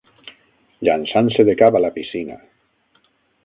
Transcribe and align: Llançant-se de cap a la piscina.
Llançant-se 0.87 1.47
de 1.51 1.57
cap 1.61 1.79
a 1.81 1.85
la 1.87 1.95
piscina. 1.99 2.41